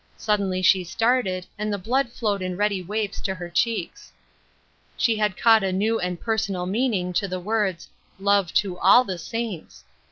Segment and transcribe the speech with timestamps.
[0.17, 4.11] Sud denly she started, and the blood flowed in ready waves into her cheeks.
[4.97, 7.87] She had caught a new and personal meaning to the words
[8.19, 9.83] —"love to all the saints."